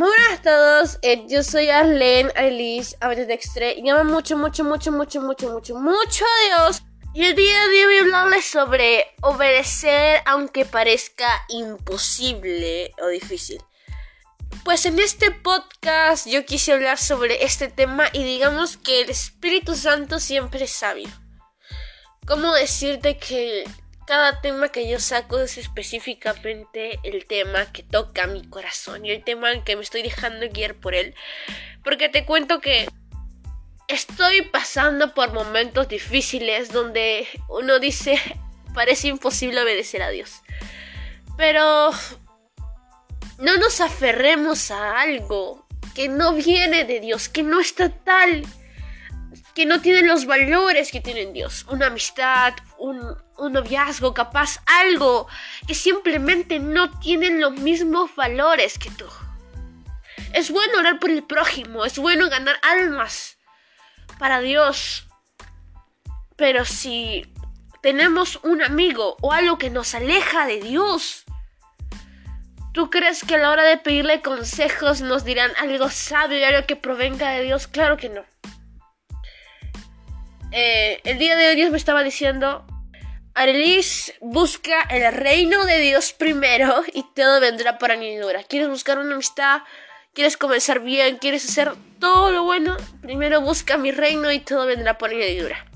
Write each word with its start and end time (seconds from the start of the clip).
Muy 0.00 0.08
buenas 0.08 0.38
a 0.38 0.42
todos, 0.42 0.98
eh, 1.02 1.26
yo 1.28 1.42
soy 1.42 1.68
Arlene 1.68 2.32
Alice 2.34 2.96
Dextre 3.26 3.74
y 3.74 3.86
amo 3.90 4.04
mucho, 4.04 4.34
mucho, 4.34 4.64
mucho, 4.64 4.90
mucho, 4.92 5.20
mucho, 5.20 5.50
mucho, 5.50 5.74
mucho 5.74 6.24
a 6.24 6.64
Dios. 6.66 6.82
Y 7.12 7.24
el 7.24 7.36
día 7.36 7.68
de 7.68 7.84
hoy 7.84 7.84
voy 7.84 7.96
a 7.96 8.00
hablarles 8.00 8.46
sobre 8.46 9.04
obedecer 9.20 10.22
aunque 10.24 10.64
parezca 10.64 11.28
imposible 11.50 12.94
o 13.02 13.08
difícil. 13.08 13.60
Pues 14.64 14.86
en 14.86 14.98
este 14.98 15.32
podcast 15.32 16.26
yo 16.26 16.46
quise 16.46 16.72
hablar 16.72 16.96
sobre 16.96 17.44
este 17.44 17.68
tema 17.68 18.08
y 18.14 18.24
digamos 18.24 18.78
que 18.78 19.02
el 19.02 19.10
Espíritu 19.10 19.76
Santo 19.76 20.18
siempre 20.18 20.64
es 20.64 20.72
sabio. 20.72 21.10
¿Cómo 22.26 22.54
decirte 22.54 23.18
que 23.18 23.64
cada 24.10 24.40
tema 24.40 24.70
que 24.70 24.88
yo 24.88 24.98
saco 24.98 25.38
es 25.38 25.56
específicamente 25.56 26.98
el 27.04 27.26
tema 27.26 27.70
que 27.72 27.84
toca 27.84 28.26
mi 28.26 28.44
corazón 28.44 29.06
y 29.06 29.12
el 29.12 29.22
tema 29.22 29.52
en 29.52 29.62
que 29.62 29.76
me 29.76 29.82
estoy 29.82 30.02
dejando 30.02 30.48
guiar 30.48 30.74
por 30.74 30.96
él. 30.96 31.14
Porque 31.84 32.08
te 32.08 32.26
cuento 32.26 32.60
que 32.60 32.88
estoy 33.86 34.42
pasando 34.42 35.14
por 35.14 35.32
momentos 35.32 35.86
difíciles 35.86 36.72
donde 36.72 37.28
uno 37.48 37.78
dice 37.78 38.20
parece 38.74 39.06
imposible 39.06 39.62
obedecer 39.62 40.02
a 40.02 40.10
Dios. 40.10 40.42
Pero 41.36 41.92
no 43.38 43.58
nos 43.58 43.80
aferremos 43.80 44.72
a 44.72 45.00
algo 45.00 45.68
que 45.94 46.08
no 46.08 46.34
viene 46.34 46.82
de 46.84 46.98
Dios, 46.98 47.28
que 47.28 47.44
no 47.44 47.60
está 47.60 47.90
tal 47.90 48.44
que 49.54 49.66
no 49.66 49.80
tienen 49.80 50.06
los 50.06 50.26
valores 50.26 50.90
que 50.90 51.00
tienen 51.00 51.32
Dios. 51.32 51.66
Una 51.68 51.86
amistad, 51.86 52.54
un, 52.78 53.16
noviazgo, 53.52 54.14
capaz, 54.14 54.60
algo 54.66 55.26
que 55.66 55.74
simplemente 55.74 56.58
no 56.58 56.98
tienen 57.00 57.40
los 57.40 57.52
mismos 57.52 58.14
valores 58.14 58.78
que 58.78 58.90
tú. 58.90 59.06
Es 60.32 60.50
bueno 60.50 60.78
orar 60.78 60.98
por 60.98 61.10
el 61.10 61.24
prójimo, 61.24 61.84
es 61.84 61.98
bueno 61.98 62.28
ganar 62.28 62.56
almas 62.62 63.38
para 64.18 64.40
Dios. 64.40 65.08
Pero 66.36 66.64
si 66.64 67.32
tenemos 67.82 68.38
un 68.42 68.62
amigo 68.62 69.16
o 69.20 69.32
algo 69.32 69.58
que 69.58 69.70
nos 69.70 69.94
aleja 69.94 70.46
de 70.46 70.60
Dios, 70.60 71.24
¿tú 72.72 72.90
crees 72.90 73.24
que 73.24 73.34
a 73.34 73.38
la 73.38 73.50
hora 73.50 73.64
de 73.64 73.78
pedirle 73.78 74.22
consejos 74.22 75.00
nos 75.00 75.24
dirán 75.24 75.50
algo 75.58 75.90
sabio 75.90 76.38
y 76.38 76.44
algo 76.44 76.66
que 76.66 76.76
provenga 76.76 77.30
de 77.30 77.42
Dios? 77.42 77.66
Claro 77.66 77.96
que 77.96 78.10
no. 78.10 78.24
Eh, 80.52 81.00
el 81.04 81.18
día 81.18 81.36
de 81.36 81.48
hoy 81.48 81.56
Dios 81.56 81.70
me 81.70 81.76
estaba 81.76 82.02
diciendo, 82.02 82.66
Arelis, 83.34 84.14
busca 84.20 84.82
el 84.90 85.12
reino 85.12 85.64
de 85.64 85.78
Dios 85.78 86.12
primero 86.12 86.82
y 86.92 87.04
todo 87.14 87.40
vendrá 87.40 87.78
por 87.78 87.92
añadidura. 87.92 88.42
¿Quieres 88.42 88.68
buscar 88.68 88.98
una 88.98 89.14
amistad? 89.14 89.60
¿Quieres 90.12 90.36
comenzar 90.36 90.80
bien? 90.80 91.18
¿Quieres 91.18 91.48
hacer 91.48 91.72
todo 92.00 92.32
lo 92.32 92.42
bueno? 92.42 92.76
Primero 93.00 93.40
busca 93.40 93.76
mi 93.76 93.92
reino 93.92 94.32
y 94.32 94.40
todo 94.40 94.66
vendrá 94.66 94.98
por 94.98 95.10
añadidura. 95.10 95.66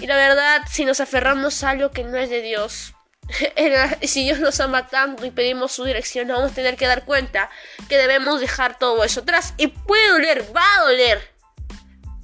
Y 0.00 0.06
la 0.06 0.16
verdad, 0.16 0.62
si 0.70 0.84
nos 0.86 1.00
aferramos 1.00 1.62
a 1.62 1.70
algo 1.70 1.90
que 1.90 2.04
no 2.04 2.16
es 2.16 2.30
de 2.30 2.40
Dios, 2.40 2.94
si 4.02 4.24
Dios 4.24 4.40
nos 4.40 4.58
ama 4.60 4.88
tanto 4.88 5.26
y 5.26 5.30
pedimos 5.30 5.72
su 5.72 5.84
dirección, 5.84 6.28
vamos 6.28 6.52
a 6.52 6.54
tener 6.54 6.76
que 6.76 6.86
dar 6.86 7.04
cuenta 7.04 7.50
que 7.90 7.98
debemos 7.98 8.40
dejar 8.40 8.78
todo 8.78 9.04
eso 9.04 9.20
atrás. 9.20 9.52
Y 9.58 9.66
puede 9.66 10.08
doler, 10.08 10.56
va 10.56 10.64
a 10.78 10.84
doler 10.84 11.35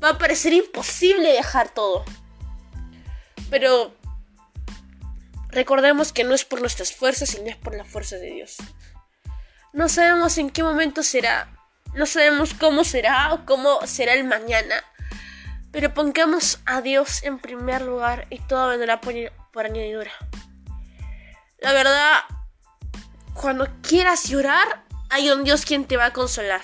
va 0.03 0.11
a 0.11 0.19
parecer 0.19 0.53
imposible 0.53 1.33
dejar 1.33 1.69
todo. 1.69 2.05
Pero 3.51 3.95
recordemos 5.49 6.13
que 6.13 6.25
no 6.25 6.35
es 6.35 6.45
por 6.45 6.61
nuestras 6.61 6.93
fuerzas, 6.93 7.31
sino 7.31 7.49
es 7.49 7.57
por 7.57 7.77
la 7.77 7.85
fuerza 7.85 8.17
de 8.17 8.31
Dios. 8.31 8.57
No 9.73 9.89
sabemos 9.89 10.39
en 10.39 10.51
qué 10.51 10.63
momento 10.63 11.03
será, 11.03 11.49
no 11.95 12.07
sabemos 12.07 12.55
cómo 12.55 12.85
será 12.85 13.33
o 13.33 13.45
cómo 13.47 13.87
será 13.87 14.15
el 14.15 14.25
mañana, 14.25 14.83
pero 15.71 15.95
pongamos 15.95 16.61
a 16.67 16.83
Dios 16.83 17.23
en 17.23 17.39
primer 17.39 17.83
lugar 17.83 18.27
y 18.29 18.39
todo 18.41 18.69
vendrá 18.69 19.01
por 19.01 19.65
añadidura. 19.67 20.11
La 21.59 21.73
verdad, 21.73 22.21
cuando 23.35 23.69
quieras 23.83 24.29
llorar, 24.29 24.85
hay 25.09 25.31
un 25.31 25.45
Dios 25.45 25.65
quien 25.65 25.87
te 25.87 25.97
va 25.97 26.07
a 26.07 26.13
consolar 26.13 26.61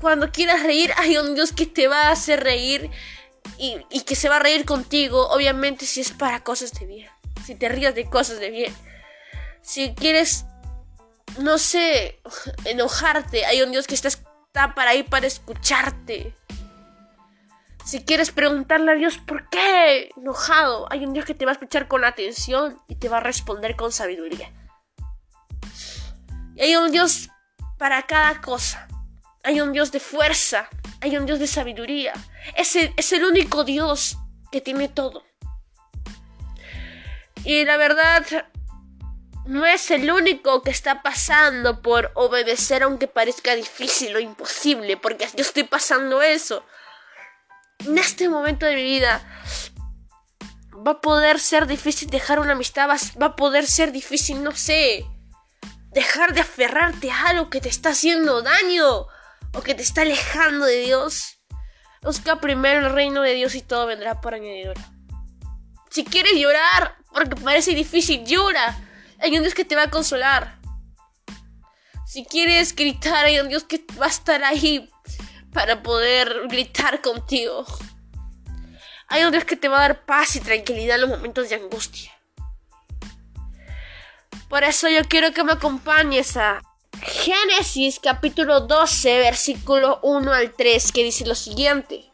cuando 0.00 0.30
quieras 0.30 0.62
reír, 0.62 0.92
hay 0.96 1.16
un 1.18 1.34
Dios 1.34 1.52
que 1.52 1.66
te 1.66 1.86
va 1.86 2.08
a 2.08 2.12
hacer 2.12 2.42
reír 2.42 2.90
y, 3.58 4.00
que 4.02 4.16
se 4.16 4.28
va 4.28 4.36
a 4.36 4.40
reír 4.40 4.64
contigo, 4.64 5.28
obviamente 5.28 5.86
si 5.86 6.00
es 6.00 6.12
para 6.12 6.42
cosas 6.42 6.72
de 6.72 6.86
bien, 6.86 7.08
si 7.44 7.54
te 7.54 7.68
rías 7.68 7.94
de 7.94 8.08
cosas 8.08 8.40
de 8.40 8.50
bien. 8.50 8.74
Si 9.62 9.94
quieres, 9.94 10.46
no 11.38 11.58
sé, 11.58 12.20
enojarte, 12.64 13.44
hay 13.44 13.62
un 13.62 13.70
Dios 13.70 13.86
que 13.86 13.94
está, 13.94 14.08
está 14.08 14.74
para 14.74 14.90
ahí 14.92 15.02
para 15.02 15.26
escucharte. 15.26 16.34
Si 17.84 18.04
quieres 18.04 18.30
preguntarle 18.30 18.92
a 18.92 18.94
Dios 18.94 19.18
por 19.18 19.48
qué 19.50 20.10
enojado, 20.16 20.90
hay 20.90 21.04
un 21.04 21.12
Dios 21.12 21.26
que 21.26 21.34
te 21.34 21.44
va 21.44 21.52
a 21.52 21.54
escuchar 21.54 21.88
con 21.88 22.04
atención 22.04 22.80
y 22.88 22.96
te 22.96 23.08
va 23.08 23.18
a 23.18 23.20
responder 23.20 23.76
con 23.76 23.92
sabiduría. 23.92 24.52
Y 26.56 26.62
hay 26.62 26.76
un 26.76 26.92
Dios 26.92 27.30
para 27.78 28.02
cada 28.02 28.40
cosa. 28.40 28.86
Hay 29.42 29.60
un 29.60 29.72
Dios 29.72 29.90
de 29.92 30.00
fuerza, 30.00 30.68
hay 31.00 31.16
un 31.16 31.26
Dios 31.26 31.38
de 31.38 31.46
sabiduría. 31.46 32.12
Es 32.56 32.76
el, 32.76 32.92
es 32.96 33.12
el 33.12 33.24
único 33.24 33.64
Dios 33.64 34.18
que 34.52 34.60
tiene 34.60 34.88
todo. 34.88 35.24
Y 37.44 37.64
la 37.64 37.76
verdad, 37.78 38.26
no 39.46 39.64
es 39.66 39.90
el 39.90 40.10
único 40.10 40.62
que 40.62 40.70
está 40.70 41.02
pasando 41.02 41.80
por 41.80 42.12
obedecer 42.14 42.82
aunque 42.82 43.08
parezca 43.08 43.54
difícil 43.54 44.14
o 44.14 44.20
imposible, 44.20 44.96
porque 44.96 45.26
yo 45.34 45.42
estoy 45.42 45.64
pasando 45.64 46.22
eso. 46.22 46.64
En 47.86 47.96
este 47.96 48.28
momento 48.28 48.66
de 48.66 48.76
mi 48.76 48.82
vida 48.82 49.22
va 50.86 50.92
a 50.92 51.00
poder 51.00 51.40
ser 51.40 51.66
difícil 51.66 52.10
dejar 52.10 52.38
una 52.38 52.52
amistad, 52.52 52.88
va 53.20 53.26
a 53.26 53.36
poder 53.36 53.66
ser 53.66 53.90
difícil, 53.92 54.44
no 54.44 54.52
sé, 54.52 55.06
dejar 55.92 56.34
de 56.34 56.42
aferrarte 56.42 57.10
a 57.10 57.28
algo 57.28 57.50
que 57.50 57.60
te 57.60 57.68
está 57.68 57.90
haciendo 57.90 58.42
daño 58.42 59.06
o 59.52 59.62
que 59.62 59.74
te 59.74 59.82
está 59.82 60.02
alejando 60.02 60.66
de 60.66 60.80
Dios, 60.80 61.40
busca 62.02 62.40
primero 62.40 62.86
el 62.86 62.92
reino 62.92 63.22
de 63.22 63.34
Dios 63.34 63.54
y 63.54 63.62
todo 63.62 63.86
vendrá 63.86 64.20
por 64.20 64.34
añadidura. 64.34 64.80
Si 65.90 66.04
quieres 66.04 66.34
llorar, 66.34 66.96
porque 67.12 67.34
parece 67.36 67.74
difícil, 67.74 68.24
llora. 68.24 68.78
Hay 69.18 69.36
un 69.36 69.42
Dios 69.42 69.54
que 69.54 69.64
te 69.64 69.74
va 69.74 69.84
a 69.84 69.90
consolar. 69.90 70.58
Si 72.06 72.24
quieres 72.24 72.74
gritar, 72.74 73.24
hay 73.24 73.40
un 73.40 73.48
Dios 73.48 73.64
que 73.64 73.84
va 74.00 74.06
a 74.06 74.10
estar 74.10 74.42
ahí 74.44 74.88
para 75.52 75.82
poder 75.82 76.48
gritar 76.48 77.00
contigo. 77.02 77.66
Hay 79.08 79.24
un 79.24 79.32
Dios 79.32 79.44
que 79.44 79.56
te 79.56 79.68
va 79.68 79.78
a 79.78 79.80
dar 79.80 80.04
paz 80.04 80.36
y 80.36 80.40
tranquilidad 80.40 80.94
en 80.94 81.02
los 81.02 81.10
momentos 81.10 81.48
de 81.48 81.56
angustia. 81.56 82.12
Por 84.48 84.64
eso 84.64 84.88
yo 84.88 85.02
quiero 85.08 85.32
que 85.32 85.44
me 85.44 85.52
acompañes 85.52 86.36
a 86.36 86.62
Génesis 87.02 88.00
capítulo 88.00 88.60
12, 88.60 89.18
versículo 89.18 90.00
1 90.02 90.32
al 90.32 90.52
3, 90.52 90.92
que 90.92 91.04
dice 91.04 91.26
lo 91.26 91.34
siguiente. 91.34 92.10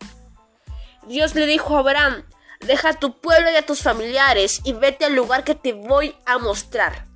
Dios 1.07 1.35
le 1.35 1.47
dijo 1.47 1.77
a 1.77 1.81
Abraham, 1.81 2.25
deja 2.61 2.91
a 2.91 2.99
tu 2.99 3.21
pueblo 3.21 3.51
y 3.51 3.57
a 3.57 3.67
tus 3.67 3.83
familiares 3.83 4.61
y 4.65 4.73
vete 4.73 5.05
al 5.05 5.15
lugar 5.15 5.45
que 5.45 5.55
te 5.55 5.73
voy 5.73 6.15
a 6.25 6.39
mostrar. 6.39 7.07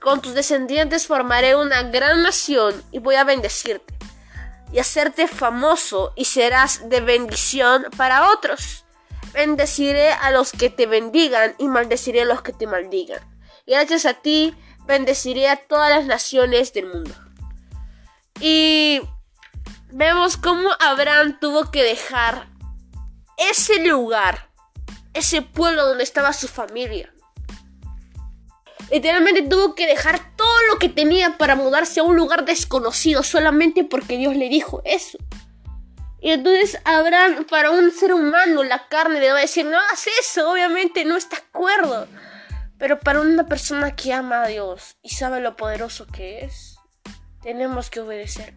Con 0.00 0.20
tus 0.20 0.34
descendientes 0.34 1.06
formaré 1.06 1.56
una 1.56 1.82
gran 1.84 2.22
nación 2.22 2.82
y 2.92 2.98
voy 2.98 3.16
a 3.16 3.24
bendecirte 3.24 3.94
y 4.72 4.78
hacerte 4.78 5.28
famoso 5.28 6.12
y 6.16 6.24
serás 6.24 6.88
de 6.88 7.00
bendición 7.00 7.86
para 7.96 8.30
otros. 8.30 8.84
Bendeciré 9.32 10.12
a 10.12 10.30
los 10.30 10.52
que 10.52 10.70
te 10.70 10.86
bendigan 10.86 11.54
y 11.58 11.68
maldeciré 11.68 12.22
a 12.22 12.26
los 12.26 12.42
que 12.42 12.52
te 12.52 12.66
maldigan. 12.66 13.20
Gracias 13.66 14.06
a 14.06 14.14
ti 14.14 14.54
bendeciré 14.86 15.48
a 15.48 15.56
todas 15.56 15.90
las 15.90 16.06
naciones 16.06 16.72
del 16.72 16.86
mundo. 16.86 17.14
Y 18.40 19.00
vemos 19.90 20.36
cómo 20.36 20.70
Abraham 20.80 21.38
tuvo 21.40 21.70
que 21.70 21.82
dejar 21.82 22.48
ese 23.50 23.84
lugar, 23.86 24.50
ese 25.14 25.42
pueblo 25.42 25.86
donde 25.86 26.04
estaba 26.04 26.32
su 26.32 26.48
familia. 26.48 27.12
Literalmente 28.90 29.42
tuvo 29.42 29.74
que 29.74 29.86
dejar 29.86 30.36
todo 30.36 30.62
lo 30.68 30.78
que 30.78 30.88
tenía 30.88 31.38
para 31.38 31.54
mudarse 31.54 32.00
a 32.00 32.02
un 32.02 32.16
lugar 32.16 32.44
desconocido 32.44 33.22
solamente 33.22 33.84
porque 33.84 34.18
Dios 34.18 34.36
le 34.36 34.48
dijo 34.48 34.82
eso. 34.84 35.18
Y 36.20 36.30
entonces 36.30 36.78
Abraham, 36.84 37.46
para 37.48 37.70
un 37.70 37.90
ser 37.90 38.12
humano, 38.12 38.62
la 38.62 38.86
carne 38.88 39.18
le 39.18 39.32
va 39.32 39.38
a 39.38 39.42
decir, 39.42 39.64
no 39.64 39.78
hagas 39.78 40.06
eso, 40.20 40.50
obviamente 40.50 41.04
no 41.04 41.16
está 41.16 41.36
acuerdo. 41.36 42.06
Pero 42.82 42.98
para 42.98 43.20
una 43.20 43.46
persona 43.46 43.94
que 43.94 44.12
ama 44.12 44.42
a 44.42 44.48
Dios 44.48 44.96
y 45.02 45.10
sabe 45.10 45.40
lo 45.40 45.54
poderoso 45.54 46.08
que 46.08 46.44
es, 46.44 46.78
tenemos 47.40 47.90
que 47.90 48.00
obedecer. 48.00 48.54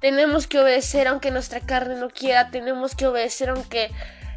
Tenemos 0.00 0.46
que 0.46 0.60
obedecer 0.60 1.06
aunque 1.06 1.30
nuestra 1.30 1.60
carne 1.60 1.96
no 1.96 2.08
quiera, 2.08 2.50
tenemos 2.50 2.94
que 2.94 3.06
obedecer 3.06 3.50
aunque 3.50 3.90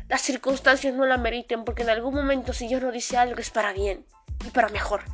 las 0.09 0.23
circunstancias 0.23 0.93
no 0.93 1.05
la 1.05 1.15
meriten, 1.15 1.63
porque 1.63 1.83
en 1.83 1.89
algún 1.89 2.15
momento 2.15 2.51
si 2.51 2.67
Dios 2.67 2.81
nos 2.81 2.91
dice 2.91 3.15
algo 3.15 3.39
es 3.39 3.49
para 3.49 3.71
bien 3.71 4.05
y 4.45 4.49
para 4.49 4.67
mejor. 4.67 5.05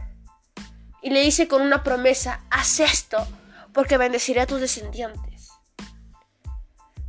Y 1.03 1.11
le 1.11 1.21
dice 1.21 1.47
con 1.47 1.61
una 1.61 1.83
promesa, 1.83 2.43
haz 2.49 2.79
esto 2.79 3.27
porque 3.75 3.99
bendeciré 3.99 4.41
a 4.41 4.47
tus 4.47 4.59
descendientes. 4.59 5.51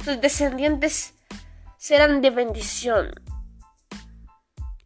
Tus 0.04 0.20
descendientes 0.20 1.14
serán 1.78 2.20
de 2.20 2.28
bendición. 2.28 3.10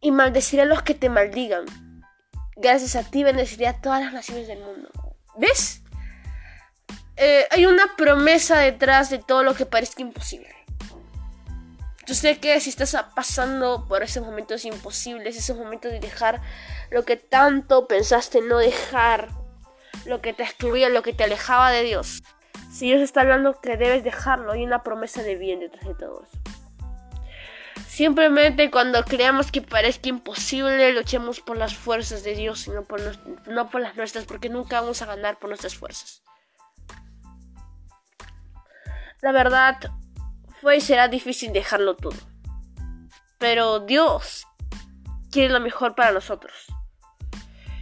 Y 0.05 0.11
maldeciré 0.11 0.61
a 0.61 0.65
los 0.65 0.83
que 0.83 0.93
te 0.93 1.09
maldigan. 1.09 1.65
Gracias 2.55 2.95
a 2.95 3.09
ti 3.09 3.23
bendeciré 3.23 3.65
a 3.65 3.81
todas 3.81 4.01
las 4.01 4.13
naciones 4.13 4.47
del 4.47 4.59
mundo. 4.59 4.87
¿Ves? 5.35 5.81
Eh, 7.15 7.47
hay 7.49 7.65
una 7.65 7.95
promesa 7.97 8.59
detrás 8.59 9.09
de 9.09 9.17
todo 9.17 9.41
lo 9.41 9.55
que 9.55 9.65
parezca 9.65 10.03
imposible. 10.03 10.53
Yo 12.05 12.13
sé 12.13 12.37
que 12.37 12.59
si 12.59 12.69
estás 12.69 12.95
pasando 13.15 13.87
por 13.87 14.03
esos 14.03 14.23
momentos 14.23 14.63
imposibles, 14.63 15.35
esos 15.37 15.57
momentos 15.57 15.91
de 15.91 15.99
dejar 15.99 16.39
lo 16.91 17.03
que 17.03 17.17
tanto 17.17 17.87
pensaste 17.87 18.41
no 18.41 18.59
dejar, 18.59 19.29
lo 20.05 20.21
que 20.21 20.33
te 20.33 20.43
excluía, 20.43 20.89
lo 20.89 21.01
que 21.01 21.13
te 21.13 21.23
alejaba 21.23 21.71
de 21.71 21.81
Dios. 21.81 22.21
Si 22.71 22.85
Dios 22.85 23.01
está 23.01 23.21
hablando 23.21 23.59
que 23.59 23.75
debes 23.75 24.03
dejarlo, 24.03 24.51
hay 24.51 24.63
una 24.63 24.83
promesa 24.83 25.23
de 25.23 25.35
bien 25.35 25.61
detrás 25.61 25.83
de 25.83 25.95
todo 25.95 26.23
eso. 26.23 26.54
Simplemente 27.95 28.69
cuando 28.71 29.05
creamos 29.05 29.53
que 29.53 29.61
parezca 29.61 30.09
imposible, 30.09 30.91
luchemos 30.91 31.39
por 31.39 31.55
las 31.55 31.75
fuerzas 31.75 32.25
de 32.25 32.35
Dios 32.35 32.67
y 32.67 32.71
no 32.71 32.83
por, 32.83 32.99
no 33.47 33.69
por 33.69 33.79
las 33.79 33.95
nuestras, 33.95 34.25
porque 34.25 34.49
nunca 34.49 34.81
vamos 34.81 35.01
a 35.01 35.05
ganar 35.05 35.39
por 35.39 35.49
nuestras 35.49 35.75
fuerzas. 35.75 36.21
La 39.21 39.31
verdad, 39.31 39.77
fue 40.59 40.75
y 40.75 40.81
será 40.81 41.07
difícil 41.07 41.53
dejarlo 41.53 41.95
todo. 41.95 42.17
Pero 43.37 43.79
Dios 43.79 44.45
quiere 45.31 45.53
lo 45.53 45.61
mejor 45.61 45.95
para 45.95 46.11
nosotros. 46.11 46.65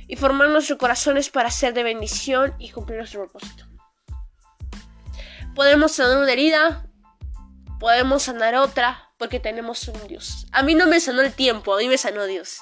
Y 0.07 0.15
formar 0.15 0.49
nuestros 0.49 0.77
corazones 0.77 1.31
para 1.31 1.49
ser 1.49 1.73
de 1.73 1.81
bendición 1.81 2.53
y 2.59 2.69
cumplir 2.69 2.99
nuestro 2.99 3.21
propósito. 3.21 3.65
Podemos 5.55 5.93
sanar 5.93 6.19
una 6.19 6.31
herida, 6.31 6.85
podemos 7.79 8.21
sanar 8.21 8.53
otra, 8.53 9.09
porque 9.23 9.39
tenemos 9.39 9.87
un 9.87 10.05
Dios. 10.09 10.47
A 10.51 10.63
mí 10.63 10.75
no 10.75 10.85
me 10.85 10.99
sanó 10.99 11.21
el 11.21 11.31
tiempo, 11.31 11.73
a 11.73 11.77
mí 11.77 11.87
me 11.87 11.97
sanó 11.97 12.25
Dios. 12.25 12.59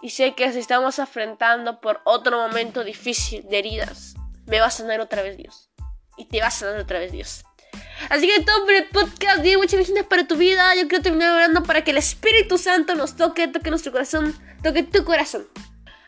Y 0.00 0.08
sé 0.08 0.34
que 0.34 0.50
si 0.54 0.58
estamos 0.58 0.98
afrontando 0.98 1.82
por 1.82 2.00
otro 2.04 2.38
momento 2.38 2.82
difícil 2.82 3.46
de 3.46 3.58
heridas, 3.58 4.14
me 4.46 4.58
va 4.58 4.68
a 4.68 4.70
sanar 4.70 5.00
otra 5.00 5.20
vez 5.20 5.36
Dios. 5.36 5.68
Y 6.16 6.28
te 6.28 6.40
va 6.40 6.46
a 6.46 6.50
sanar 6.50 6.80
otra 6.80 6.98
vez 6.98 7.12
Dios. 7.12 7.44
Así 8.08 8.26
que 8.26 8.42
todo 8.42 8.64
por 8.64 8.72
el 8.72 8.88
podcast 8.88 9.42
de 9.42 9.58
muchas 9.58 9.72
bendiciones 9.72 10.06
para 10.06 10.26
tu 10.26 10.38
vida. 10.38 10.74
Yo 10.76 10.88
quiero 10.88 11.02
terminar 11.02 11.34
orando 11.34 11.62
para 11.62 11.84
que 11.84 11.90
el 11.90 11.98
Espíritu 11.98 12.56
Santo 12.56 12.94
nos 12.94 13.14
toque, 13.14 13.48
toque 13.48 13.68
nuestro 13.68 13.92
corazón, 13.92 14.34
toque 14.62 14.82
tu 14.82 15.04
corazón. 15.04 15.46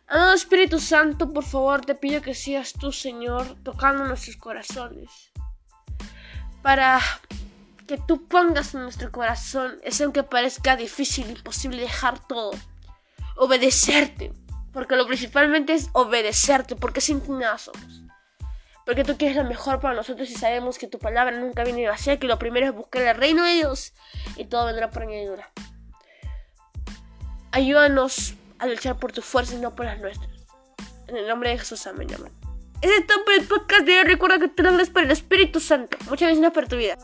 Amado 0.08 0.32
Espíritu 0.32 0.80
Santo, 0.80 1.30
por 1.30 1.44
favor, 1.44 1.84
te 1.84 1.94
pido 1.94 2.22
que 2.22 2.34
seas 2.34 2.72
tú, 2.72 2.90
Señor, 2.90 3.62
tocando 3.64 4.06
nuestros 4.06 4.36
corazones. 4.36 5.10
Para 6.62 7.00
que 7.90 7.98
tú 7.98 8.28
pongas 8.28 8.72
en 8.76 8.82
nuestro 8.82 9.10
corazón 9.10 9.80
eso 9.82 10.04
aunque 10.04 10.22
parezca 10.22 10.76
difícil, 10.76 11.28
imposible 11.28 11.82
dejar 11.82 12.24
todo. 12.24 12.52
Obedecerte. 13.34 14.32
Porque 14.72 14.94
lo 14.94 15.08
principalmente 15.08 15.72
es 15.72 15.90
obedecerte, 15.92 16.76
porque 16.76 17.00
sin 17.00 17.20
ti 17.20 17.32
nada 17.32 17.58
somos. 17.58 18.02
Porque 18.86 19.02
tú 19.02 19.16
quieres 19.18 19.36
lo 19.36 19.42
mejor 19.42 19.80
para 19.80 19.94
nosotros 19.94 20.30
y 20.30 20.36
sabemos 20.36 20.78
que 20.78 20.86
tu 20.86 21.00
palabra 21.00 21.36
nunca 21.36 21.64
viene 21.64 21.88
vacía, 21.88 22.20
que 22.20 22.28
lo 22.28 22.38
primero 22.38 22.66
es 22.66 22.72
buscar 22.72 23.02
el 23.02 23.16
reino 23.16 23.42
de 23.42 23.54
Dios 23.54 23.92
y 24.36 24.44
todo 24.44 24.66
vendrá 24.66 24.90
por 24.90 25.02
añadidura. 25.02 25.50
Ayúdanos 27.50 28.34
a 28.60 28.68
luchar 28.68 29.00
por 29.00 29.10
tu 29.10 29.20
fuerza 29.20 29.56
y 29.56 29.58
no 29.58 29.74
por 29.74 29.86
las 29.86 29.98
nuestras. 29.98 30.30
En 31.08 31.16
el 31.16 31.26
nombre 31.26 31.50
de 31.50 31.58
Jesús, 31.58 31.88
amén, 31.88 32.06
amén. 32.14 32.32
Ese 32.82 32.96
es 32.96 33.06
todo 33.08 33.24
por 33.24 33.34
el 33.34 33.46
podcast 33.48 33.84
de 33.84 33.98
hoy. 33.98 34.04
Recuerda 34.04 34.38
que 34.38 34.48
te 34.48 34.62
lo 34.62 34.70
para 34.86 35.06
el 35.06 35.10
Espíritu 35.10 35.58
Santo. 35.58 35.98
Muchas 36.08 36.28
bendiciones 36.28 36.52
para 36.52 36.68
tu 36.68 36.76
vida. 36.76 36.96